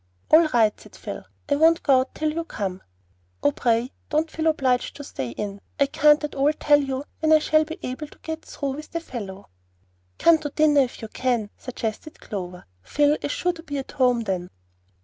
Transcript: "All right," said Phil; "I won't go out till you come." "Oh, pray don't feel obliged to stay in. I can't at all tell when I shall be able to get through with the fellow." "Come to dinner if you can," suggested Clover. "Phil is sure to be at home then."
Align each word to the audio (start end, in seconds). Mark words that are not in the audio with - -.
"All 0.31 0.47
right," 0.47 0.73
said 0.81 0.95
Phil; 0.95 1.25
"I 1.47 1.57
won't 1.57 1.83
go 1.83 1.99
out 1.99 2.15
till 2.15 2.33
you 2.33 2.43
come." 2.43 2.81
"Oh, 3.43 3.51
pray 3.51 3.91
don't 4.09 4.31
feel 4.31 4.47
obliged 4.47 4.95
to 4.95 5.03
stay 5.03 5.29
in. 5.29 5.61
I 5.79 5.85
can't 5.85 6.23
at 6.23 6.33
all 6.33 6.51
tell 6.53 6.81
when 7.19 7.31
I 7.31 7.37
shall 7.37 7.65
be 7.65 7.77
able 7.83 8.07
to 8.07 8.17
get 8.23 8.43
through 8.43 8.71
with 8.77 8.89
the 8.89 8.99
fellow." 8.99 9.47
"Come 10.17 10.39
to 10.39 10.49
dinner 10.49 10.81
if 10.81 11.03
you 11.03 11.07
can," 11.07 11.51
suggested 11.55 12.19
Clover. 12.19 12.65
"Phil 12.81 13.15
is 13.21 13.31
sure 13.31 13.53
to 13.53 13.61
be 13.61 13.77
at 13.77 13.91
home 13.91 14.21
then." 14.21 14.49